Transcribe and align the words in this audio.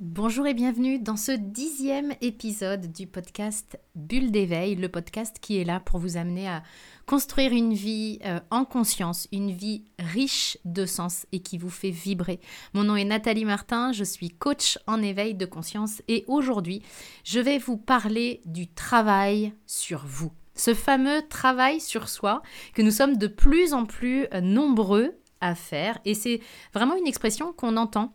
Bonjour 0.00 0.46
et 0.46 0.54
bienvenue 0.54 1.00
dans 1.00 1.16
ce 1.16 1.32
dixième 1.32 2.14
épisode 2.20 2.92
du 2.92 3.08
podcast 3.08 3.80
Bulle 3.96 4.30
d'éveil, 4.30 4.76
le 4.76 4.88
podcast 4.88 5.38
qui 5.40 5.60
est 5.60 5.64
là 5.64 5.80
pour 5.80 5.98
vous 5.98 6.16
amener 6.16 6.48
à 6.48 6.62
construire 7.04 7.50
une 7.50 7.74
vie 7.74 8.20
euh, 8.24 8.38
en 8.52 8.64
conscience, 8.64 9.26
une 9.32 9.50
vie 9.50 9.86
riche 9.98 10.56
de 10.64 10.86
sens 10.86 11.26
et 11.32 11.40
qui 11.40 11.58
vous 11.58 11.68
fait 11.68 11.90
vibrer. 11.90 12.38
Mon 12.74 12.84
nom 12.84 12.94
est 12.94 13.04
Nathalie 13.04 13.44
Martin, 13.44 13.90
je 13.90 14.04
suis 14.04 14.30
coach 14.30 14.78
en 14.86 15.02
éveil 15.02 15.34
de 15.34 15.46
conscience 15.46 16.00
et 16.06 16.24
aujourd'hui 16.28 16.80
je 17.24 17.40
vais 17.40 17.58
vous 17.58 17.76
parler 17.76 18.40
du 18.44 18.68
travail 18.68 19.52
sur 19.66 20.06
vous. 20.06 20.30
Ce 20.54 20.74
fameux 20.74 21.26
travail 21.28 21.80
sur 21.80 22.08
soi 22.08 22.42
que 22.72 22.82
nous 22.82 22.92
sommes 22.92 23.16
de 23.16 23.26
plus 23.26 23.74
en 23.74 23.84
plus 23.84 24.28
euh, 24.32 24.40
nombreux 24.40 25.18
à 25.40 25.56
faire 25.56 25.98
et 26.04 26.14
c'est 26.14 26.38
vraiment 26.72 26.94
une 26.94 27.08
expression 27.08 27.52
qu'on 27.52 27.76
entend 27.76 28.14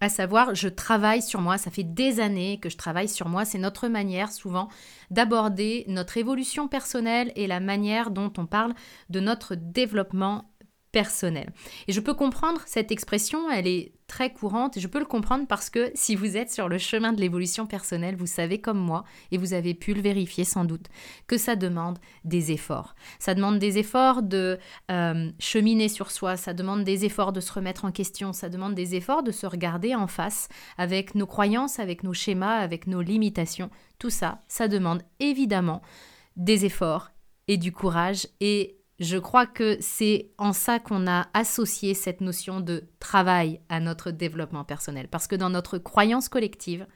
à 0.00 0.08
savoir 0.08 0.54
je 0.54 0.68
travaille 0.68 1.22
sur 1.22 1.40
moi, 1.40 1.58
ça 1.58 1.70
fait 1.70 1.84
des 1.84 2.20
années 2.20 2.58
que 2.60 2.68
je 2.68 2.76
travaille 2.76 3.08
sur 3.08 3.28
moi, 3.28 3.44
c'est 3.44 3.58
notre 3.58 3.88
manière 3.88 4.32
souvent 4.32 4.68
d'aborder 5.10 5.84
notre 5.88 6.16
évolution 6.16 6.68
personnelle 6.68 7.32
et 7.36 7.46
la 7.46 7.60
manière 7.60 8.10
dont 8.10 8.32
on 8.38 8.46
parle 8.46 8.74
de 9.10 9.20
notre 9.20 9.54
développement 9.54 10.50
personnel. 10.94 11.52
Et 11.88 11.92
je 11.92 11.98
peux 11.98 12.14
comprendre 12.14 12.60
cette 12.66 12.92
expression, 12.92 13.50
elle 13.50 13.66
est 13.66 13.94
très 14.06 14.32
courante 14.32 14.76
et 14.76 14.80
je 14.80 14.86
peux 14.86 15.00
le 15.00 15.04
comprendre 15.04 15.44
parce 15.48 15.68
que 15.68 15.90
si 15.96 16.14
vous 16.14 16.36
êtes 16.36 16.52
sur 16.52 16.68
le 16.68 16.78
chemin 16.78 17.12
de 17.12 17.20
l'évolution 17.20 17.66
personnelle, 17.66 18.14
vous 18.14 18.28
savez 18.28 18.60
comme 18.60 18.78
moi, 18.78 19.02
et 19.32 19.36
vous 19.36 19.54
avez 19.54 19.74
pu 19.74 19.92
le 19.92 20.00
vérifier 20.00 20.44
sans 20.44 20.64
doute, 20.64 20.86
que 21.26 21.36
ça 21.36 21.56
demande 21.56 21.98
des 22.22 22.52
efforts. 22.52 22.94
Ça 23.18 23.34
demande 23.34 23.58
des 23.58 23.76
efforts 23.78 24.22
de 24.22 24.56
euh, 24.92 25.32
cheminer 25.40 25.88
sur 25.88 26.12
soi, 26.12 26.36
ça 26.36 26.54
demande 26.54 26.84
des 26.84 27.04
efforts 27.04 27.32
de 27.32 27.40
se 27.40 27.52
remettre 27.52 27.84
en 27.84 27.90
question, 27.90 28.32
ça 28.32 28.48
demande 28.48 28.76
des 28.76 28.94
efforts 28.94 29.24
de 29.24 29.32
se 29.32 29.46
regarder 29.46 29.96
en 29.96 30.06
face 30.06 30.48
avec 30.78 31.16
nos 31.16 31.26
croyances, 31.26 31.80
avec 31.80 32.04
nos 32.04 32.14
schémas, 32.14 32.58
avec 32.58 32.86
nos 32.86 33.00
limitations. 33.00 33.70
Tout 33.98 34.10
ça, 34.10 34.42
ça 34.46 34.68
demande 34.68 35.02
évidemment 35.18 35.82
des 36.36 36.64
efforts 36.64 37.10
et 37.48 37.56
du 37.56 37.72
courage 37.72 38.28
et 38.38 38.78
je 39.04 39.18
crois 39.18 39.46
que 39.46 39.76
c'est 39.80 40.30
en 40.38 40.52
ça 40.52 40.78
qu'on 40.78 41.06
a 41.06 41.28
associé 41.34 41.94
cette 41.94 42.20
notion 42.20 42.60
de 42.60 42.88
travail 42.98 43.60
à 43.68 43.80
notre 43.80 44.10
développement 44.10 44.64
personnel. 44.64 45.08
Parce 45.08 45.26
que 45.26 45.36
dans 45.36 45.50
notre 45.50 45.78
croyance 45.78 46.28
collective, 46.28 46.86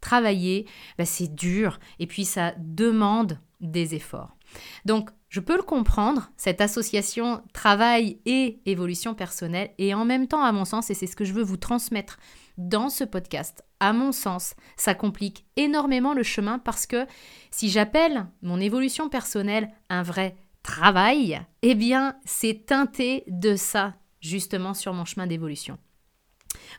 travailler, 0.00 0.66
bah, 0.98 1.04
c'est 1.04 1.34
dur 1.34 1.78
et 1.98 2.06
puis 2.06 2.24
ça 2.24 2.54
demande 2.58 3.38
des 3.60 3.94
efforts. 3.94 4.36
Donc, 4.84 5.10
je 5.28 5.38
peux 5.38 5.56
le 5.56 5.62
comprendre, 5.62 6.30
cette 6.36 6.60
association 6.60 7.42
travail 7.52 8.18
et 8.26 8.60
évolution 8.66 9.14
personnelle, 9.14 9.70
et 9.78 9.94
en 9.94 10.04
même 10.04 10.26
temps, 10.26 10.42
à 10.42 10.50
mon 10.50 10.64
sens, 10.64 10.90
et 10.90 10.94
c'est 10.94 11.06
ce 11.06 11.14
que 11.14 11.24
je 11.24 11.32
veux 11.32 11.44
vous 11.44 11.58
transmettre 11.58 12.18
dans 12.58 12.88
ce 12.88 13.04
podcast, 13.04 13.64
à 13.80 13.92
mon 13.92 14.12
sens, 14.12 14.54
ça 14.76 14.94
complique 14.94 15.46
énormément 15.56 16.14
le 16.14 16.22
chemin 16.22 16.58
parce 16.58 16.86
que 16.86 17.06
si 17.50 17.70
j'appelle 17.70 18.26
mon 18.42 18.60
évolution 18.60 19.08
personnelle 19.08 19.70
un 19.88 20.02
vrai 20.02 20.36
travail, 20.62 21.40
eh 21.62 21.74
bien, 21.74 22.16
c'est 22.24 22.66
teinté 22.66 23.24
de 23.26 23.56
ça, 23.56 23.94
justement, 24.20 24.74
sur 24.74 24.92
mon 24.92 25.04
chemin 25.04 25.26
d'évolution. 25.26 25.78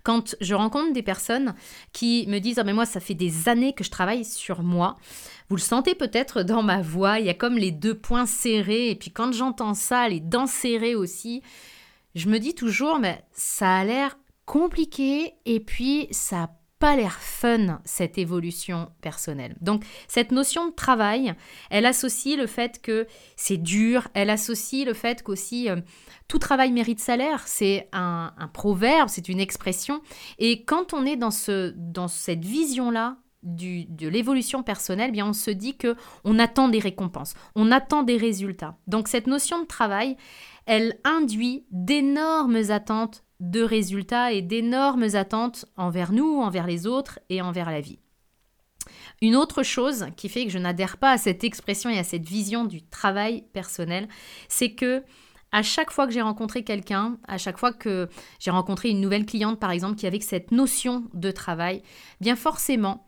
Quand 0.04 0.36
je 0.42 0.54
rencontre 0.54 0.94
des 0.94 1.04
personnes 1.04 1.54
qui 1.94 2.26
me 2.28 2.40
disent 2.40 2.60
Ah, 2.60 2.64
mais 2.64 2.74
moi, 2.74 2.86
ça 2.86 3.00
fait 3.00 3.14
des 3.14 3.48
années 3.48 3.74
que 3.74 3.84
je 3.84 3.92
travaille 3.92 4.26
sur 4.26 4.64
moi, 4.64 4.98
vous 5.50 5.56
le 5.56 5.62
sentez 5.62 5.96
peut-être 5.96 6.44
dans 6.44 6.64
ma 6.64 6.82
voix, 6.82 7.20
il 7.20 7.26
y 7.26 7.30
a 7.30 7.34
comme 7.34 7.58
les 7.58 7.72
deux 7.72 7.98
points 7.98 8.26
serrés, 8.26 8.90
et 8.90 8.96
puis 8.96 9.12
quand 9.12 9.32
j'entends 9.32 9.74
ça, 9.74 10.08
les 10.10 10.20
dents 10.20 10.48
serrées 10.48 10.96
aussi, 10.96 11.42
je 12.16 12.30
me 12.30 12.40
dis 12.40 12.56
toujours 12.56 13.00
Mais 13.00 13.24
ça 13.32 13.78
a 13.78 13.86
l'air 13.86 14.18
compliqué, 14.46 15.34
et 15.46 15.60
puis 15.60 16.08
ça 16.12 16.50
pas 16.82 16.96
l'air 16.96 17.14
fun 17.14 17.80
cette 17.86 18.18
évolution 18.18 18.90
personnelle. 19.02 19.56
Donc 19.62 19.84
cette 20.08 20.32
notion 20.32 20.68
de 20.68 20.74
travail, 20.74 21.36
elle 21.70 21.86
associe 21.86 22.36
le 22.36 22.48
fait 22.48 22.82
que 22.82 23.06
c'est 23.36 23.58
dur, 23.58 24.08
elle 24.16 24.32
associe 24.32 24.84
le 24.84 24.96
fait 24.96 25.22
qu'aussi 25.22 25.70
euh, 25.70 25.78
tout 26.28 26.40
travail 26.40 26.72
mérite 26.72 27.00
salaire, 27.00 27.48
c'est 27.48 27.88
un, 27.94 28.34
proverbe, 28.52 29.10
c'est 29.10 29.30
une 29.30 29.40
expression. 29.40 30.02
Et 30.40 30.64
quand 30.66 30.94
on 30.94 31.06
est 31.06 31.18
dans, 31.18 31.30
ce, 31.30 31.72
dans 31.78 32.08
cette 32.08 32.44
vision-là, 32.44 33.18
du, 33.44 33.86
de 33.86 34.08
l'évolution 34.08 34.62
personnelle, 34.62 35.10
eh 35.10 35.14
bien 35.14 35.26
on 35.26 35.34
se 35.34 35.52
dit 35.52 35.76
que 35.76 35.96
on 36.24 36.38
attend 36.40 36.68
des 36.68 36.80
récompenses, 36.80 37.34
on 37.56 37.72
attend 37.72 38.04
des 38.04 38.18
résultats. 38.18 38.78
Donc 38.88 39.08
cette 39.08 39.28
notion 39.28 39.62
de 39.62 39.68
travail, 39.68 40.16
elle 40.66 41.00
induit 41.04 41.66
d'énormes 41.72 42.70
attentes 42.70 43.24
de 43.42 43.62
résultats 43.62 44.32
et 44.32 44.42
d'énormes 44.42 45.16
attentes 45.16 45.66
envers 45.76 46.14
nous, 46.14 46.40
envers 46.40 46.68
les 46.68 46.88
autres 46.88 47.20
et 47.30 47.42
envers 47.42 47.70
la 47.70 47.82
vie. 47.82 48.00
Une 49.22 49.36
autre 49.36 49.64
chose 49.64 50.08
qui 50.16 50.30
fait 50.30 50.46
que 50.46 50.52
je 50.52 50.58
n'adhère 50.58 50.98
pas 50.98 51.12
à 51.12 51.18
cette 51.18 51.44
expression 51.44 51.90
et 51.90 52.00
à 52.00 52.04
cette 52.04 52.28
vision 52.28 52.66
du 52.66 52.84
travail 52.84 53.44
personnel, 53.54 54.08
c'est 54.48 54.74
que 54.74 55.04
à 55.52 55.64
chaque 55.64 55.92
fois 55.92 56.08
que 56.08 56.14
j'ai 56.14 56.22
rencontré 56.22 56.64
quelqu'un, 56.64 57.18
à 57.28 57.38
chaque 57.38 57.58
fois 57.58 57.74
que 57.74 58.08
j'ai 58.40 58.52
rencontré 58.52 58.90
une 58.90 59.02
nouvelle 59.02 59.26
cliente 59.26 59.60
par 59.60 59.72
exemple 59.72 59.96
qui 59.96 60.08
avait 60.08 60.20
cette 60.22 60.52
notion 60.52 61.04
de 61.14 61.30
travail, 61.30 61.82
bien 62.22 62.36
forcément, 62.36 63.06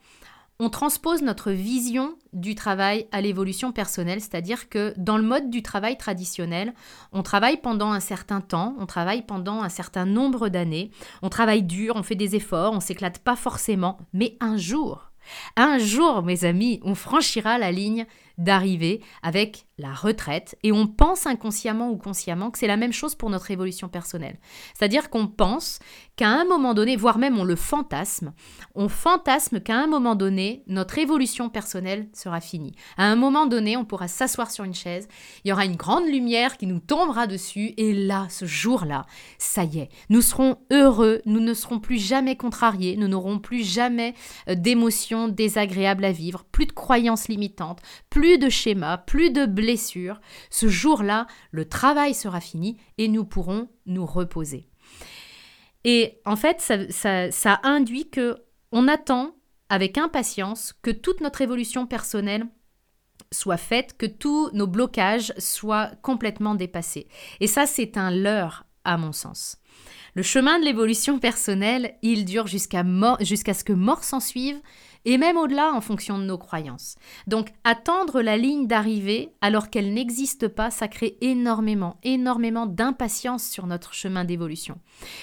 on 0.59 0.69
transpose 0.69 1.21
notre 1.21 1.51
vision 1.51 2.15
du 2.31 2.55
travail 2.55 3.07
à 3.11 3.21
l'évolution 3.21 3.71
personnelle, 3.71 4.21
c'est-à-dire 4.21 4.69
que 4.69 4.93
dans 4.97 5.17
le 5.17 5.23
mode 5.23 5.49
du 5.49 5.61
travail 5.61 5.97
traditionnel, 5.97 6.73
on 7.11 7.23
travaille 7.23 7.57
pendant 7.57 7.91
un 7.91 7.99
certain 7.99 8.41
temps, 8.41 8.75
on 8.79 8.85
travaille 8.85 9.23
pendant 9.23 9.61
un 9.61 9.69
certain 9.69 10.05
nombre 10.05 10.49
d'années, 10.49 10.91
on 11.21 11.29
travaille 11.29 11.63
dur, 11.63 11.95
on 11.95 12.03
fait 12.03 12.15
des 12.15 12.35
efforts, 12.35 12.73
on 12.73 12.79
s'éclate 12.79 13.19
pas 13.19 13.35
forcément, 13.35 13.97
mais 14.13 14.37
un 14.39 14.57
jour, 14.57 15.11
un 15.55 15.77
jour, 15.77 16.23
mes 16.23 16.45
amis, 16.45 16.79
on 16.83 16.95
franchira 16.95 17.57
la 17.57 17.71
ligne 17.71 18.05
d'arriver 18.37 19.01
avec 19.21 19.65
la 19.77 19.93
retraite 19.93 20.55
et 20.61 20.71
on 20.71 20.85
pense 20.85 21.25
inconsciemment 21.25 21.89
ou 21.89 21.97
consciemment 21.97 22.51
que 22.51 22.59
c'est 22.59 22.67
la 22.67 22.77
même 22.77 22.93
chose 22.93 23.15
pour 23.15 23.29
notre 23.29 23.49
évolution 23.49 23.89
personnelle. 23.89 24.37
C'est-à-dire 24.73 25.09
qu'on 25.09 25.27
pense 25.27 25.79
qu'à 26.15 26.29
un 26.29 26.45
moment 26.45 26.75
donné, 26.75 26.95
voire 26.95 27.17
même 27.17 27.39
on 27.39 27.43
le 27.43 27.55
fantasme, 27.55 28.33
on 28.75 28.87
fantasme 28.87 29.59
qu'à 29.59 29.75
un 29.75 29.87
moment 29.87 30.15
donné, 30.15 30.63
notre 30.67 30.99
évolution 30.99 31.49
personnelle 31.49 32.07
sera 32.13 32.39
finie. 32.39 32.75
À 32.97 33.05
un 33.05 33.15
moment 33.15 33.47
donné, 33.47 33.75
on 33.75 33.85
pourra 33.85 34.07
s'asseoir 34.07 34.51
sur 34.51 34.63
une 34.63 34.75
chaise, 34.75 35.07
il 35.43 35.49
y 35.49 35.51
aura 35.51 35.65
une 35.65 35.75
grande 35.75 36.05
lumière 36.05 36.57
qui 36.57 36.67
nous 36.67 36.79
tombera 36.79 37.25
dessus 37.25 37.73
et 37.77 37.93
là, 37.93 38.27
ce 38.29 38.45
jour-là, 38.45 39.05
ça 39.39 39.63
y 39.63 39.79
est, 39.79 39.89
nous 40.09 40.21
serons 40.21 40.57
heureux, 40.71 41.21
nous 41.25 41.39
ne 41.39 41.53
serons 41.53 41.79
plus 41.79 41.97
jamais 41.97 42.35
contrariés, 42.35 42.95
nous 42.95 43.07
n'aurons 43.07 43.39
plus 43.39 43.63
jamais 43.63 44.13
euh, 44.47 44.55
d'émotions 44.55 45.27
désagréables 45.27 46.05
à 46.05 46.11
vivre, 46.11 46.45
plus 46.51 46.67
de 46.67 46.71
croyances 46.71 47.27
limitantes, 47.27 47.81
plus 48.11 48.22
plus 48.23 48.37
de 48.37 48.47
schémas, 48.47 48.99
plus 48.99 49.31
de 49.31 49.45
blessures. 49.45 50.21
Ce 50.49 50.69
jour-là, 50.69 51.27
le 51.51 51.67
travail 51.67 52.13
sera 52.13 52.39
fini 52.39 52.77
et 52.97 53.09
nous 53.09 53.25
pourrons 53.25 53.67
nous 53.85 54.05
reposer. 54.05 54.69
Et 55.83 56.21
en 56.23 56.37
fait, 56.37 56.61
ça, 56.89 57.59
induit 57.63 58.09
que 58.09 58.37
on 58.71 58.87
attend 58.87 59.35
avec 59.67 59.97
impatience 59.97 60.71
que 60.71 60.89
toute 60.89 61.19
notre 61.19 61.41
évolution 61.41 61.85
personnelle 61.85 62.47
soit 63.29 63.57
faite, 63.57 63.97
que 63.97 64.05
tous 64.05 64.49
nos 64.53 64.67
blocages 64.67 65.33
soient 65.37 65.91
complètement 66.01 66.55
dépassés. 66.55 67.09
Et 67.41 67.47
ça, 67.47 67.65
c'est 67.65 67.97
un 67.97 68.09
leurre, 68.09 68.65
à 68.85 68.95
mon 68.95 69.11
sens. 69.11 69.57
Le 70.15 70.21
chemin 70.21 70.59
de 70.59 70.65
l'évolution 70.65 71.17
personnelle, 71.17 71.95
il 72.03 72.25
dure 72.25 72.47
jusqu'à 72.47 72.83
ce 72.83 73.63
que 73.63 73.73
mort 73.73 74.03
s'en 74.03 74.19
suive, 74.19 74.61
et 75.05 75.17
même 75.17 75.37
au-delà 75.37 75.73
en 75.73 75.81
fonction 75.81 76.17
de 76.17 76.23
nos 76.23 76.37
croyances. 76.37 76.95
Donc 77.27 77.49
attendre 77.63 78.21
la 78.21 78.37
ligne 78.37 78.67
d'arrivée 78.67 79.33
alors 79.41 79.69
qu'elle 79.69 79.93
n'existe 79.93 80.47
pas, 80.47 80.71
ça 80.71 80.87
crée 80.87 81.17
énormément, 81.21 81.97
énormément 82.03 82.65
d'impatience 82.65 83.43
sur 83.43 83.67
notre 83.67 83.93
chemin 83.93 84.23
d'évolution. 84.23 84.79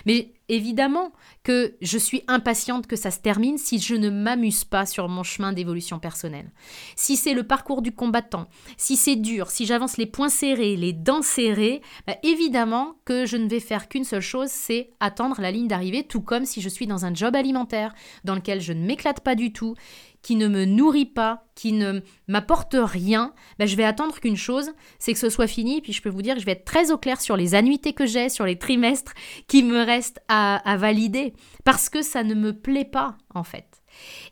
Mais 0.07 0.35
évidemment 0.51 1.13
que 1.43 1.77
je 1.81 1.99
suis 1.99 2.23
impatiente 2.29 2.87
que 2.87 2.97
ça 2.97 3.11
se 3.11 3.21
termine 3.21 3.57
si 3.57 3.79
je 3.79 3.95
ne 3.95 4.11
m'amuse 4.11 4.65
pas 4.65 4.85
sur 4.85 5.09
mon 5.09 5.23
chemin 5.23 5.53
d'évolution 5.53 5.99
personnelle. 5.99 6.51
Si 6.97 7.17
c'est 7.17 7.35
le 7.35 7.47
parcours 7.47 7.83
du 7.83 7.93
combattant, 7.93 8.47
si 8.77 8.97
c'est 8.97 9.17
dur, 9.17 9.51
si 9.51 9.65
j'avance 9.65 9.97
les 9.97 10.07
poings 10.07 10.29
serrés, 10.29 10.77
les 10.77 10.93
dents 10.93 11.23
serrées, 11.23 11.81
bah, 12.07 12.17
évidemment 12.23 12.97
que 13.05 13.27
je 13.27 13.37
ne 13.37 13.49
vais 13.49 13.61
faire 13.61 13.89
qu'une 13.89 14.05
seule 14.05 14.21
chose, 14.21 14.51
c'est 14.51 14.91
attendre 15.01 15.41
la 15.41 15.51
ligne 15.51 15.69
d'arrivée, 15.69 16.05
tout 16.05 16.21
comme 16.21 16.45
si 16.45 16.61
je 16.61 16.69
suis 16.69 16.87
dans 16.87 17.05
un 17.05 17.15
job 17.15 17.35
alimentaire 17.37 17.95
dans 18.25 18.35
lequel 18.35 18.61
je 18.61 18.73
ne 18.73 18.85
m'éclate 18.85 19.21
pas 19.21 19.35
du 19.35 19.53
tout, 19.53 19.75
qui 20.23 20.37
ne 20.37 20.49
me 20.49 20.65
nourrit 20.65 21.07
pas, 21.07 21.45
qui 21.55 21.73
ne 21.73 22.01
m'apporte 22.29 22.77
rien, 22.79 23.33
ben 23.59 23.67
je 23.67 23.77
vais 23.77 23.85
attendre 23.85 24.19
qu'une 24.21 24.37
chose, 24.37 24.73
c'est 24.99 25.13
que 25.13 25.19
ce 25.19 25.31
soit 25.31 25.47
fini. 25.47 25.81
Puis 25.81 25.93
je 25.93 26.03
peux 26.03 26.09
vous 26.09 26.23
dire 26.23 26.35
que 26.35 26.41
je 26.41 26.47
vais 26.47 26.53
être 26.53 26.65
très 26.65 26.91
au 26.91 26.99
clair 26.99 27.21
sur 27.21 27.37
les 27.37 27.55
annuités 27.55 27.93
que 27.93 28.07
j'ai, 28.07 28.29
sur 28.29 28.45
les 28.45 28.59
trimestres 28.59 29.13
qui 29.49 29.63
me 29.63 29.83
restent 29.83 30.21
à, 30.29 30.77
valider, 30.77 31.35
parce 31.65 31.89
que 31.89 32.03
ça 32.03 32.23
ne 32.23 32.35
me 32.35 32.53
plaît 32.53 32.85
pas 32.85 33.17
en 33.35 33.45
fait. 33.45 33.67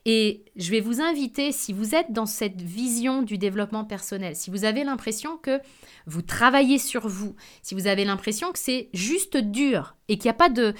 Et 0.05 0.44
je 0.56 0.70
vais 0.70 0.81
vous 0.81 1.00
inviter, 1.00 1.52
si 1.52 1.73
vous 1.73 1.94
êtes 1.94 2.12
dans 2.12 2.26
cette 2.26 2.62
vision 2.62 3.23
du 3.23 3.38
développement 3.38 3.85
personnel, 3.85 4.37
si 4.37 4.50
vous 4.50 4.64
avez 4.64 4.85
l'impression 4.85 5.37
que 5.37 5.61
vous 6.06 6.23
travaillez 6.23 6.79
sur 6.79 7.08
vous, 7.08 7.35
si 7.62 7.75
vous 7.75 7.87
avez 7.87 8.05
l'impression 8.05 8.52
que 8.52 8.58
c'est 8.58 8.88
juste 8.93 9.37
dur 9.37 9.96
et 10.08 10.17
qu'il 10.17 10.26
n'y 10.26 10.31
a 10.31 10.35
pas 10.35 10.49
de 10.49 10.75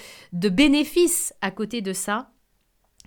bénéfice 0.49 1.33
à 1.41 1.51
côté 1.51 1.81
de 1.81 1.93
ça, 1.93 2.31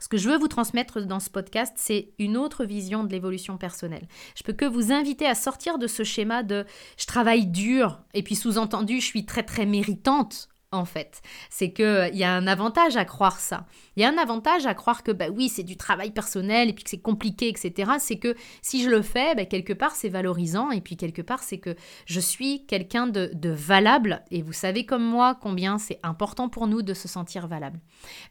Ce 0.02 0.08
que 0.08 0.16
je 0.16 0.28
veux 0.28 0.36
vous 0.36 0.48
transmettre 0.48 1.00
dans 1.06 1.20
ce 1.20 1.30
podcast, 1.30 1.74
c'est 1.76 2.08
une 2.18 2.36
autre 2.36 2.64
vision 2.64 3.04
de 3.04 3.12
l'évolution 3.12 3.56
personnelle. 3.56 4.08
Je 4.34 4.42
peux 4.42 4.52
que 4.52 4.64
vous 4.64 4.90
inviter 4.90 5.26
à 5.26 5.36
sortir 5.36 5.78
de 5.78 5.86
ce 5.86 6.02
schéma 6.02 6.42
de 6.42 6.66
je 6.98 7.06
travaille 7.06 7.46
dur 7.46 8.00
et 8.12 8.24
puis 8.24 8.34
sous-entendu 8.34 9.00
je 9.00 9.06
suis 9.06 9.26
très 9.26 9.44
très 9.44 9.64
méritante 9.64 10.48
en 10.72 10.84
fait. 10.84 11.22
C'est 11.50 11.72
qu'il 11.72 12.10
il 12.12 12.18
y 12.18 12.24
a 12.24 12.32
un 12.32 12.46
avantage 12.46 12.96
à 12.96 13.04
croire 13.04 13.38
ça. 13.38 13.66
Il 13.96 14.02
y 14.02 14.04
a 14.04 14.08
un 14.08 14.18
avantage 14.18 14.66
à 14.66 14.74
croire 14.74 15.02
que, 15.02 15.12
bah 15.12 15.26
oui, 15.30 15.48
c'est 15.48 15.62
du 15.62 15.76
travail 15.76 16.10
personnel 16.10 16.68
et 16.68 16.72
puis 16.72 16.84
que 16.84 16.90
c'est 16.90 17.00
compliqué, 17.00 17.48
etc. 17.48 17.92
C'est 17.98 18.18
que 18.18 18.34
si 18.62 18.82
je 18.82 18.90
le 18.90 19.02
fais, 19.02 19.34
bah, 19.34 19.44
quelque 19.44 19.72
part, 19.72 19.94
c'est 19.94 20.08
valorisant 20.08 20.70
et 20.70 20.80
puis 20.80 20.96
quelque 20.96 21.22
part, 21.22 21.42
c'est 21.42 21.58
que 21.58 21.76
je 22.06 22.20
suis 22.20 22.66
quelqu'un 22.66 23.06
de, 23.06 23.30
de 23.34 23.50
valable. 23.50 24.24
Et 24.30 24.42
vous 24.42 24.52
savez 24.52 24.86
comme 24.86 25.04
moi 25.04 25.38
combien 25.40 25.78
c'est 25.78 26.00
important 26.02 26.48
pour 26.48 26.66
nous 26.66 26.82
de 26.82 26.94
se 26.94 27.08
sentir 27.08 27.46
valable. 27.46 27.80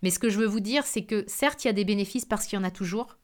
Mais 0.01 0.09
ce 0.09 0.19
que 0.19 0.29
je 0.29 0.39
veux 0.39 0.47
vous 0.47 0.59
dire, 0.59 0.85
c'est 0.85 1.05
que 1.05 1.23
certes, 1.27 1.63
il 1.63 1.67
y 1.67 1.69
a 1.69 1.73
des 1.73 1.85
bénéfices 1.85 2.25
parce 2.25 2.45
qu'il 2.45 2.57
y 2.57 2.61
en 2.61 2.65
a 2.65 2.71
toujours. 2.71 3.17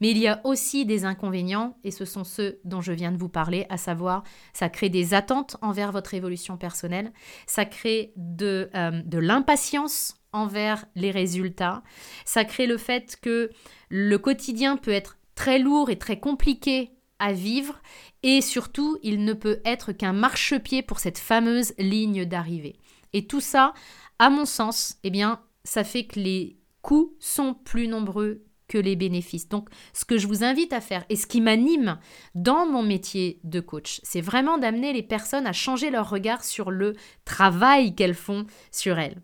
Mais 0.00 0.10
il 0.10 0.18
y 0.18 0.28
a 0.28 0.40
aussi 0.44 0.86
des 0.86 1.04
inconvénients, 1.04 1.76
et 1.84 1.90
ce 1.90 2.04
sont 2.04 2.24
ceux 2.24 2.60
dont 2.64 2.80
je 2.80 2.92
viens 2.92 3.12
de 3.12 3.16
vous 3.16 3.28
parler, 3.28 3.66
à 3.68 3.76
savoir, 3.76 4.24
ça 4.52 4.68
crée 4.68 4.88
des 4.88 5.14
attentes 5.14 5.56
envers 5.62 5.92
votre 5.92 6.14
évolution 6.14 6.56
personnelle, 6.56 7.12
ça 7.46 7.64
crée 7.64 8.12
de, 8.16 8.70
euh, 8.74 9.02
de 9.04 9.18
l'impatience 9.18 10.16
envers 10.32 10.84
les 10.94 11.10
résultats, 11.10 11.82
ça 12.24 12.44
crée 12.44 12.66
le 12.66 12.78
fait 12.78 13.18
que 13.20 13.50
le 13.90 14.18
quotidien 14.18 14.76
peut 14.76 14.90
être 14.92 15.18
très 15.34 15.58
lourd 15.58 15.90
et 15.90 15.98
très 15.98 16.18
compliqué 16.18 16.92
à 17.18 17.32
vivre, 17.32 17.80
et 18.22 18.40
surtout, 18.40 18.98
il 19.02 19.24
ne 19.24 19.32
peut 19.32 19.60
être 19.64 19.92
qu'un 19.92 20.12
marchepied 20.12 20.82
pour 20.82 20.98
cette 20.98 21.18
fameuse 21.18 21.74
ligne 21.78 22.24
d'arrivée. 22.24 22.76
Et 23.12 23.26
tout 23.26 23.40
ça, 23.40 23.74
à 24.18 24.30
mon 24.30 24.44
sens, 24.44 24.96
eh 25.04 25.10
bien, 25.10 25.40
ça 25.64 25.84
fait 25.84 26.04
que 26.04 26.18
les 26.18 26.58
coûts 26.80 27.14
sont 27.20 27.54
plus 27.54 27.88
nombreux 27.88 28.44
les 28.78 28.96
bénéfices. 28.96 29.48
Donc, 29.48 29.68
ce 29.92 30.04
que 30.04 30.18
je 30.18 30.26
vous 30.26 30.44
invite 30.44 30.72
à 30.72 30.80
faire 30.80 31.04
et 31.08 31.16
ce 31.16 31.26
qui 31.26 31.40
m'anime 31.40 31.98
dans 32.34 32.66
mon 32.66 32.82
métier 32.82 33.40
de 33.44 33.60
coach, 33.60 34.00
c'est 34.02 34.20
vraiment 34.20 34.58
d'amener 34.58 34.92
les 34.92 35.02
personnes 35.02 35.46
à 35.46 35.52
changer 35.52 35.90
leur 35.90 36.08
regard 36.10 36.44
sur 36.44 36.70
le 36.70 36.94
travail 37.24 37.94
qu'elles 37.94 38.14
font 38.14 38.46
sur 38.70 38.98
elles. 38.98 39.22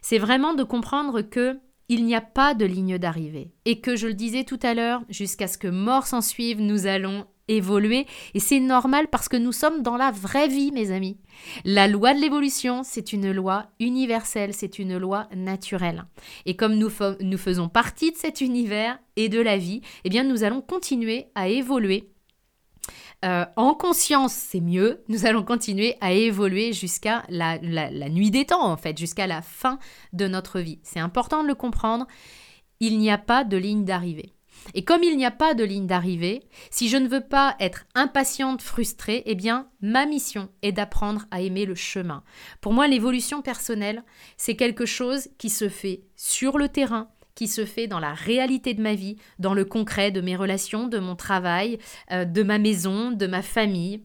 C'est 0.00 0.18
vraiment 0.18 0.54
de 0.54 0.62
comprendre 0.62 1.22
que 1.22 1.58
il 1.88 2.04
n'y 2.04 2.16
a 2.16 2.20
pas 2.20 2.54
de 2.54 2.64
ligne 2.64 2.98
d'arrivée 2.98 3.52
et 3.64 3.80
que 3.80 3.94
je 3.94 4.08
le 4.08 4.14
disais 4.14 4.44
tout 4.44 4.58
à 4.62 4.74
l'heure, 4.74 5.02
jusqu'à 5.08 5.46
ce 5.46 5.56
que 5.56 5.68
mort 5.68 6.06
s'en 6.06 6.20
suive, 6.20 6.60
nous 6.60 6.86
allons 6.86 7.26
évoluer 7.48 8.06
et 8.34 8.40
c'est 8.40 8.60
normal 8.60 9.08
parce 9.08 9.28
que 9.28 9.36
nous 9.36 9.52
sommes 9.52 9.82
dans 9.82 9.96
la 9.96 10.10
vraie 10.10 10.48
vie 10.48 10.72
mes 10.72 10.90
amis. 10.90 11.18
La 11.64 11.88
loi 11.88 12.14
de 12.14 12.20
l'évolution, 12.20 12.82
c'est 12.82 13.12
une 13.12 13.30
loi 13.30 13.66
universelle, 13.80 14.54
c'est 14.54 14.78
une 14.78 14.96
loi 14.96 15.28
naturelle. 15.34 16.04
Et 16.44 16.56
comme 16.56 16.74
nous, 16.74 16.90
nous 17.20 17.38
faisons 17.38 17.68
partie 17.68 18.12
de 18.12 18.16
cet 18.16 18.40
univers 18.40 18.98
et 19.16 19.28
de 19.28 19.40
la 19.40 19.56
vie, 19.56 19.82
eh 20.04 20.08
bien 20.08 20.24
nous 20.24 20.44
allons 20.44 20.60
continuer 20.60 21.26
à 21.34 21.48
évoluer 21.48 22.10
euh, 23.24 23.44
en 23.56 23.74
conscience, 23.74 24.34
c'est 24.34 24.60
mieux. 24.60 25.02
Nous 25.08 25.26
allons 25.26 25.42
continuer 25.42 25.96
à 26.00 26.12
évoluer 26.12 26.72
jusqu'à 26.72 27.24
la, 27.28 27.58
la, 27.58 28.08
nuit 28.08 28.30
des 28.30 28.44
temps, 28.44 28.64
en 28.64 28.76
fait, 28.76 28.96
jusqu'à 28.96 29.26
la 29.26 29.42
fin 29.42 29.78
de 30.12 30.28
notre 30.28 30.60
vie. 30.60 30.78
C'est 30.82 31.00
important 31.00 31.42
de 31.42 31.48
le 31.48 31.54
comprendre. 31.54 32.06
Il 32.78 32.98
n'y 32.98 33.10
a 33.10 33.18
pas 33.18 33.42
de 33.42 33.56
ligne 33.56 33.84
d'arrivée. 33.84 34.35
Et 34.74 34.84
comme 34.84 35.02
il 35.02 35.16
n'y 35.16 35.26
a 35.26 35.30
pas 35.30 35.54
de 35.54 35.64
ligne 35.64 35.86
d'arrivée, 35.86 36.42
si 36.70 36.88
je 36.88 36.96
ne 36.96 37.08
veux 37.08 37.20
pas 37.20 37.56
être 37.60 37.86
impatiente, 37.94 38.62
frustrée, 38.62 39.22
eh 39.26 39.34
bien, 39.34 39.68
ma 39.80 40.06
mission 40.06 40.48
est 40.62 40.72
d'apprendre 40.72 41.26
à 41.30 41.40
aimer 41.40 41.66
le 41.66 41.74
chemin. 41.74 42.22
Pour 42.60 42.72
moi, 42.72 42.88
l'évolution 42.88 43.42
personnelle, 43.42 44.04
c'est 44.36 44.56
quelque 44.56 44.86
chose 44.86 45.28
qui 45.38 45.50
se 45.50 45.68
fait 45.68 46.02
sur 46.16 46.58
le 46.58 46.68
terrain, 46.68 47.10
qui 47.34 47.48
se 47.48 47.64
fait 47.64 47.86
dans 47.86 48.00
la 48.00 48.14
réalité 48.14 48.74
de 48.74 48.82
ma 48.82 48.94
vie, 48.94 49.16
dans 49.38 49.54
le 49.54 49.64
concret 49.64 50.10
de 50.10 50.20
mes 50.20 50.36
relations, 50.36 50.88
de 50.88 50.98
mon 50.98 51.16
travail, 51.16 51.78
euh, 52.10 52.24
de 52.24 52.42
ma 52.42 52.58
maison, 52.58 53.12
de 53.12 53.26
ma 53.26 53.42
famille. 53.42 54.02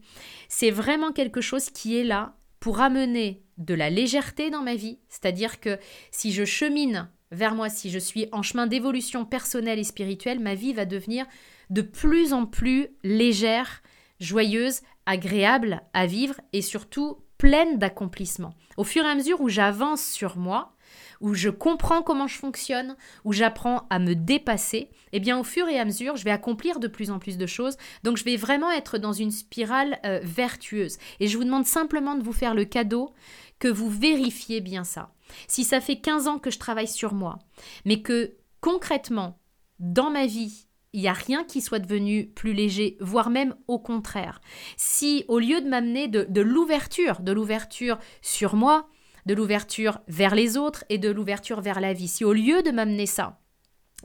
C'est 0.48 0.70
vraiment 0.70 1.12
quelque 1.12 1.40
chose 1.40 1.70
qui 1.70 1.96
est 1.96 2.04
là 2.04 2.36
pour 2.60 2.80
amener 2.80 3.42
de 3.58 3.74
la 3.74 3.90
légèreté 3.90 4.50
dans 4.50 4.62
ma 4.62 4.74
vie, 4.74 4.98
c'est-à-dire 5.08 5.60
que 5.60 5.78
si 6.10 6.32
je 6.32 6.44
chemine 6.44 7.08
vers 7.32 7.54
moi, 7.54 7.68
si 7.68 7.90
je 7.90 7.98
suis 7.98 8.28
en 8.30 8.42
chemin 8.42 8.66
d'évolution 8.66 9.24
personnelle 9.24 9.78
et 9.78 9.84
spirituelle, 9.84 10.38
ma 10.38 10.54
vie 10.54 10.72
va 10.72 10.84
devenir 10.84 11.26
de 11.70 11.82
plus 11.82 12.32
en 12.32 12.46
plus 12.46 12.88
légère, 13.02 13.82
joyeuse, 14.20 14.80
agréable 15.06 15.80
à 15.94 16.06
vivre 16.06 16.34
et 16.52 16.62
surtout 16.62 17.18
pleine 17.38 17.78
d'accomplissement. 17.78 18.54
Au 18.76 18.84
fur 18.84 19.04
et 19.04 19.08
à 19.08 19.14
mesure 19.14 19.40
où 19.40 19.48
j'avance 19.48 20.04
sur 20.04 20.36
moi, 20.36 20.76
où 21.20 21.34
je 21.34 21.50
comprends 21.50 22.02
comment 22.02 22.26
je 22.26 22.36
fonctionne, 22.36 22.96
où 23.24 23.32
j'apprends 23.32 23.86
à 23.90 23.98
me 23.98 24.14
dépasser, 24.14 24.90
eh 25.12 25.20
bien 25.20 25.38
au 25.38 25.44
fur 25.44 25.68
et 25.68 25.78
à 25.78 25.84
mesure, 25.84 26.16
je 26.16 26.24
vais 26.24 26.30
accomplir 26.30 26.80
de 26.80 26.88
plus 26.88 27.10
en 27.10 27.18
plus 27.18 27.38
de 27.38 27.46
choses. 27.46 27.76
Donc 28.02 28.16
je 28.16 28.24
vais 28.24 28.36
vraiment 28.36 28.70
être 28.70 28.98
dans 28.98 29.12
une 29.12 29.30
spirale 29.30 29.98
euh, 30.04 30.20
vertueuse. 30.22 30.98
Et 31.20 31.28
je 31.28 31.36
vous 31.36 31.44
demande 31.44 31.66
simplement 31.66 32.14
de 32.14 32.22
vous 32.22 32.32
faire 32.32 32.54
le 32.54 32.64
cadeau 32.64 33.12
que 33.58 33.68
vous 33.68 33.88
vérifiez 33.88 34.60
bien 34.60 34.84
ça. 34.84 35.12
Si 35.46 35.64
ça 35.64 35.80
fait 35.80 36.00
15 36.00 36.28
ans 36.28 36.38
que 36.38 36.50
je 36.50 36.58
travaille 36.58 36.88
sur 36.88 37.14
moi, 37.14 37.38
mais 37.84 38.02
que 38.02 38.34
concrètement, 38.60 39.38
dans 39.78 40.10
ma 40.10 40.26
vie, 40.26 40.66
il 40.92 41.00
n'y 41.00 41.08
a 41.08 41.12
rien 41.12 41.44
qui 41.44 41.60
soit 41.60 41.78
devenu 41.78 42.26
plus 42.26 42.52
léger, 42.52 42.96
voire 43.00 43.30
même 43.30 43.54
au 43.66 43.78
contraire. 43.78 44.40
Si 44.76 45.24
au 45.28 45.38
lieu 45.38 45.60
de 45.60 45.68
m'amener 45.68 46.08
de, 46.08 46.26
de 46.28 46.40
l'ouverture, 46.40 47.20
de 47.20 47.32
l'ouverture 47.32 47.98
sur 48.20 48.56
moi, 48.56 48.88
de 49.26 49.34
l'ouverture 49.34 50.00
vers 50.08 50.34
les 50.34 50.56
autres 50.56 50.84
et 50.88 50.98
de 50.98 51.10
l'ouverture 51.10 51.60
vers 51.60 51.80
la 51.80 51.92
vie, 51.92 52.08
si 52.08 52.24
au 52.24 52.32
lieu 52.32 52.62
de 52.62 52.70
m'amener 52.70 53.06
ça, 53.06 53.38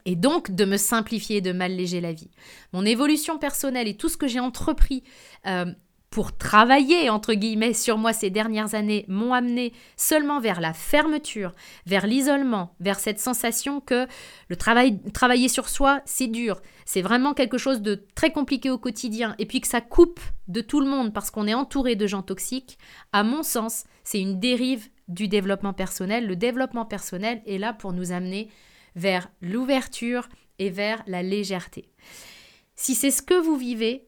et 0.06 0.16
donc 0.16 0.52
de 0.52 0.66
me 0.66 0.78
simplifier, 0.78 1.42
de 1.42 1.52
m'alléger 1.52 2.02
la 2.02 2.14
vie. 2.14 2.32
Mon 2.74 2.86
évolution 2.86 3.38
personnelle 3.38 3.88
et 3.88 3.98
tout 3.98 4.10
ce 4.10 4.18
que 4.18 4.28
j'ai 4.28 4.40
entrepris 4.40 5.04
euh, 5.46 5.66
pour 6.10 6.38
travailler, 6.38 7.10
entre 7.10 7.34
guillemets, 7.34 7.74
sur 7.74 7.98
moi 7.98 8.14
ces 8.14 8.30
dernières 8.30 8.74
années 8.74 9.06
m'ont 9.08 9.34
amené 9.34 9.74
seulement 9.98 10.40
vers 10.40 10.62
la 10.62 10.74
fermeture, 10.74 11.54
vers 11.86 12.08
l'isolement, 12.08 12.74
vers 12.80 13.00
cette 13.00 13.20
sensation 13.20 13.82
que 13.82 14.08
le 14.48 14.56
travail, 14.56 15.02
travailler 15.12 15.50
sur 15.50 15.68
soi, 15.68 16.02
c'est 16.06 16.28
dur. 16.28 16.62
C'est 16.86 17.02
vraiment 17.02 17.34
quelque 17.34 17.58
chose 17.58 17.82
de 17.82 18.06
très 18.16 18.32
compliqué 18.32 18.70
au 18.70 18.78
quotidien. 18.78 19.36
Et 19.38 19.46
puis 19.46 19.60
que 19.60 19.68
ça 19.68 19.82
coupe 19.82 20.22
de 20.48 20.62
tout 20.62 20.80
le 20.80 20.88
monde 20.88 21.14
parce 21.14 21.30
qu'on 21.30 21.48
est 21.48 21.54
entouré 21.54 21.96
de 21.96 22.08
gens 22.08 22.24
toxiques, 22.24 22.78
à 23.12 23.24
mon 23.24 23.44
sens, 23.44 23.84
c'est 24.06 24.22
une 24.22 24.40
dérive 24.40 24.88
du 25.08 25.28
développement 25.28 25.74
personnel. 25.74 26.28
Le 26.28 26.36
développement 26.36 26.86
personnel 26.86 27.42
est 27.46 27.58
là 27.58 27.74
pour 27.74 27.94
nous 27.94 28.12
amener 28.12 28.50
vers 28.96 29.30
l'ouverture 29.42 30.28
et 30.60 30.70
vers 30.70 31.04
la 31.08 31.24
légèreté. 31.24 31.90
Si 32.76 32.96
c'est 32.96 33.12
ce 33.12 33.22
que 33.22 33.40
vous 33.40 33.58
vivez, 33.58 34.08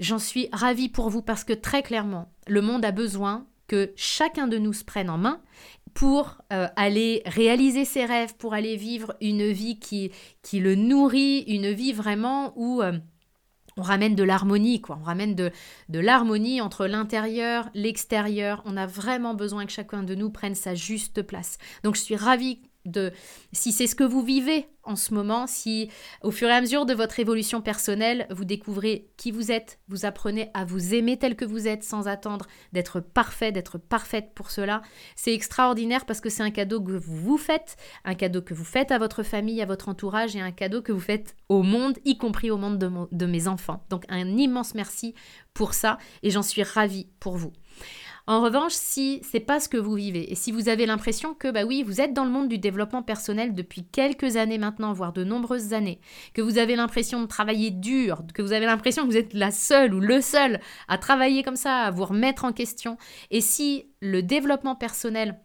J'en 0.00 0.18
suis 0.18 0.48
ravie 0.50 0.88
pour 0.88 1.10
vous 1.10 1.20
parce 1.20 1.44
que 1.44 1.52
très 1.52 1.82
clairement, 1.82 2.32
le 2.46 2.62
monde 2.62 2.86
a 2.86 2.90
besoin 2.90 3.46
que 3.66 3.92
chacun 3.96 4.48
de 4.48 4.56
nous 4.56 4.72
se 4.72 4.82
prenne 4.82 5.10
en 5.10 5.18
main 5.18 5.42
pour 5.92 6.38
euh, 6.54 6.68
aller 6.74 7.22
réaliser 7.26 7.84
ses 7.84 8.06
rêves, 8.06 8.34
pour 8.36 8.54
aller 8.54 8.76
vivre 8.76 9.14
une 9.20 9.50
vie 9.50 9.78
qui, 9.78 10.10
qui 10.40 10.58
le 10.58 10.74
nourrit, 10.74 11.44
une 11.46 11.70
vie 11.70 11.92
vraiment 11.92 12.54
où 12.56 12.80
euh, 12.80 12.92
on 13.80 13.82
ramène 13.82 14.14
de 14.14 14.22
l'harmonie, 14.22 14.82
quoi. 14.82 14.98
On 15.00 15.04
ramène 15.04 15.34
de, 15.34 15.50
de 15.88 15.98
l'harmonie 15.98 16.60
entre 16.60 16.86
l'intérieur, 16.86 17.70
l'extérieur. 17.72 18.62
On 18.66 18.76
a 18.76 18.86
vraiment 18.86 19.32
besoin 19.32 19.64
que 19.64 19.72
chacun 19.72 20.02
de 20.02 20.14
nous 20.14 20.28
prenne 20.28 20.54
sa 20.54 20.74
juste 20.74 21.22
place. 21.22 21.56
Donc 21.82 21.96
je 21.96 22.02
suis 22.02 22.16
ravie 22.16 22.60
de 22.86 23.12
si 23.52 23.72
c'est 23.72 23.86
ce 23.86 23.94
que 23.94 24.04
vous 24.04 24.22
vivez 24.22 24.66
en 24.82 24.96
ce 24.96 25.12
moment, 25.12 25.46
si 25.46 25.90
au 26.22 26.30
fur 26.30 26.48
et 26.48 26.52
à 26.52 26.60
mesure 26.60 26.86
de 26.86 26.94
votre 26.94 27.20
évolution 27.20 27.60
personnelle, 27.60 28.26
vous 28.30 28.44
découvrez 28.44 29.10
qui 29.16 29.30
vous 29.30 29.52
êtes, 29.52 29.78
vous 29.88 30.06
apprenez 30.06 30.50
à 30.54 30.64
vous 30.64 30.94
aimer 30.94 31.18
tel 31.18 31.36
que 31.36 31.44
vous 31.44 31.68
êtes 31.68 31.84
sans 31.84 32.08
attendre 32.08 32.46
d'être 32.72 33.00
parfait, 33.00 33.52
d'être 33.52 33.76
parfaite 33.78 34.32
pour 34.34 34.50
cela, 34.50 34.80
c'est 35.16 35.34
extraordinaire 35.34 36.06
parce 36.06 36.20
que 36.20 36.30
c'est 36.30 36.42
un 36.42 36.50
cadeau 36.50 36.80
que 36.80 36.92
vous 36.92 37.16
vous 37.16 37.38
faites, 37.38 37.76
un 38.04 38.14
cadeau 38.14 38.40
que 38.40 38.54
vous 38.54 38.64
faites 38.64 38.90
à 38.90 38.98
votre 38.98 39.22
famille, 39.22 39.60
à 39.60 39.66
votre 39.66 39.88
entourage 39.88 40.34
et 40.34 40.40
un 40.40 40.52
cadeau 40.52 40.80
que 40.80 40.92
vous 40.92 41.00
faites 41.00 41.36
au 41.48 41.62
monde, 41.62 41.98
y 42.04 42.16
compris 42.16 42.50
au 42.50 42.56
monde 42.56 42.78
de, 42.78 42.90
de 43.12 43.26
mes 43.26 43.48
enfants. 43.48 43.84
Donc 43.90 44.04
un 44.08 44.26
immense 44.38 44.74
merci 44.74 45.14
pour 45.52 45.74
ça 45.74 45.98
et 46.22 46.30
j'en 46.30 46.42
suis 46.42 46.62
ravie 46.62 47.08
pour 47.20 47.36
vous. 47.36 47.52
En 48.26 48.42
revanche, 48.42 48.72
si 48.72 49.20
c'est 49.22 49.40
pas 49.40 49.60
ce 49.60 49.68
que 49.68 49.76
vous 49.76 49.94
vivez 49.94 50.30
et 50.30 50.34
si 50.34 50.52
vous 50.52 50.68
avez 50.68 50.86
l'impression 50.86 51.34
que 51.34 51.50
bah 51.50 51.64
oui, 51.64 51.82
vous 51.82 52.00
êtes 52.00 52.12
dans 52.12 52.24
le 52.24 52.30
monde 52.30 52.48
du 52.48 52.58
développement 52.58 53.02
personnel 53.02 53.54
depuis 53.54 53.84
quelques 53.84 54.36
années 54.36 54.58
maintenant, 54.58 54.92
voire 54.92 55.12
de 55.12 55.24
nombreuses 55.24 55.72
années, 55.72 56.00
que 56.34 56.42
vous 56.42 56.58
avez 56.58 56.76
l'impression 56.76 57.22
de 57.22 57.26
travailler 57.26 57.70
dur, 57.70 58.22
que 58.34 58.42
vous 58.42 58.52
avez 58.52 58.66
l'impression 58.66 59.02
que 59.02 59.10
vous 59.10 59.16
êtes 59.16 59.34
la 59.34 59.50
seule 59.50 59.94
ou 59.94 60.00
le 60.00 60.20
seul 60.20 60.60
à 60.88 60.98
travailler 60.98 61.42
comme 61.42 61.56
ça, 61.56 61.82
à 61.82 61.90
vous 61.90 62.04
remettre 62.04 62.44
en 62.44 62.52
question, 62.52 62.98
et 63.30 63.40
si 63.40 63.86
le 64.00 64.22
développement 64.22 64.76
personnel 64.76 65.40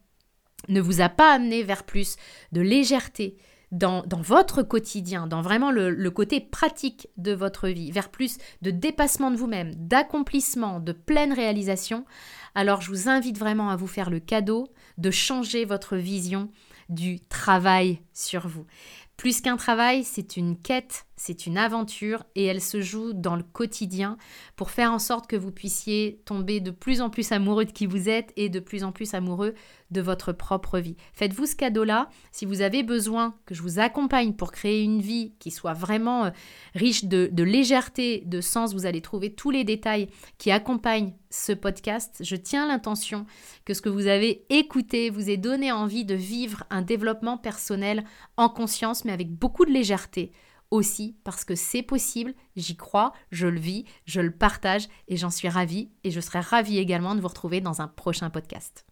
ne 0.68 0.82
vous 0.82 1.02
a 1.02 1.10
pas 1.10 1.34
amené 1.34 1.64
vers 1.64 1.84
plus 1.84 2.18
de 2.52 2.62
légèreté, 2.62 3.38
dans, 3.72 4.04
votre 4.22 4.64
quotidien, 4.64 5.28
dans 5.28 5.42
vraiment 5.42 5.72
le, 5.72 6.10
côté 6.10 6.40
pratique 6.40 7.08
de 7.18 7.34
votre 7.34 7.68
vie, 7.68 7.92
vers 7.92 8.10
plus 8.10 8.38
de 8.62 8.72
dépassement 8.72 9.32
de 9.32 9.36
vous-même, 9.36 9.74
d'accomplissement, 9.76 10.80
de 10.80 10.94
pleine 10.94 11.34
réalisation, 11.34 12.06
alors 12.56 12.82
je 12.82 12.90
vous 12.90 13.10
invite 13.10 13.38
vraiment 13.38 13.70
à 13.70 13.76
vous 13.76 13.88
faire 13.88 14.10
le 14.10 14.20
cadeau 14.20 14.68
de 14.98 15.12
changer 15.12 15.66
votre 15.66 15.96
vision 15.98 16.50
du 16.90 17.20
travail 17.20 18.02
sur 18.14 18.48
vous. 18.48 18.66
Plus 19.18 19.40
qu'un 19.40 19.56
travail, 19.56 20.04
c'est 20.04 20.36
une 20.36 20.58
quête, 20.58 21.06
c'est 21.16 21.46
une 21.46 21.58
aventure 21.58 22.26
et 22.36 22.44
elle 22.46 22.62
se 22.62 22.82
joue 22.82 23.14
dans 23.14 23.38
le 23.38 23.44
quotidien 23.44 24.18
pour 24.58 24.72
faire 24.72 24.92
en 24.92 25.00
sorte 25.00 25.28
que 25.28 25.38
vous 25.38 25.52
puissiez 25.52 26.22
tomber 26.26 26.60
de 26.60 26.72
plus 26.72 27.00
en 27.00 27.10
plus 27.10 27.32
amoureux 27.32 27.64
de 27.64 27.72
qui 27.72 27.86
vous 27.86 28.10
êtes 28.10 28.34
et 28.36 28.50
de 28.50 28.60
plus 28.60 28.84
en 28.84 28.92
plus 28.92 29.14
amoureux 29.14 29.54
de 29.96 30.02
votre 30.02 30.34
propre 30.34 30.78
vie. 30.78 30.98
Faites-vous 31.14 31.46
ce 31.46 31.56
cadeau-là. 31.56 32.10
Si 32.32 32.46
vous 32.46 32.62
avez 32.62 32.84
besoin 32.84 33.34
que 33.46 33.56
je 33.56 33.62
vous 33.62 33.80
accompagne 33.80 34.34
pour 34.34 34.52
créer 34.52 34.84
une 34.84 35.02
vie 35.02 35.34
qui 35.40 35.50
soit 35.50 35.74
vraiment 35.74 36.26
euh, 36.26 36.30
riche 36.76 37.06
de, 37.06 37.30
de 37.32 37.44
légèreté, 37.44 38.24
de 38.26 38.42
sens, 38.42 38.74
vous 38.74 38.86
allez 38.86 39.02
trouver 39.02 39.34
tous 39.34 39.52
les 39.52 39.64
détails 39.64 40.10
qui 40.38 40.52
accompagnent 40.52 41.14
ce 41.30 41.54
podcast. 41.54 42.18
Je 42.20 42.36
tiens 42.36 42.68
l'intention 42.68 43.26
que 43.64 43.74
ce 43.74 43.82
que 43.82 43.90
vous 43.90 44.08
avez 44.08 44.46
écouté 44.50 45.10
vous 45.10 45.30
ait 45.30 45.38
donné 45.38 45.72
envie 45.72 46.06
de 46.06 46.16
vivre 46.16 46.66
un 46.70 46.82
développement 46.82 47.38
personnel 47.38 48.04
en 48.38 48.50
conscience 48.50 49.06
mais 49.06 49.14
avec 49.14 49.32
beaucoup 49.32 49.66
de 49.66 49.72
légèreté 49.72 50.34
aussi 50.72 51.16
parce 51.24 51.46
que 51.46 51.56
c'est 51.56 51.84
possible, 51.84 52.34
j'y 52.56 52.76
crois, 52.76 53.14
je 53.32 53.48
le 53.48 53.60
vis, 53.60 53.86
je 54.06 54.20
le 54.20 54.32
partage 54.32 54.88
et 55.08 55.16
j'en 55.16 55.30
suis 55.30 55.48
ravie 55.50 55.90
et 56.04 56.12
je 56.12 56.20
serai 56.20 56.40
ravie 56.40 56.80
également 56.80 57.16
de 57.16 57.22
vous 57.22 57.28
retrouver 57.28 57.62
dans 57.62 57.82
un 57.82 57.88
prochain 57.88 58.30
podcast. 58.30 58.86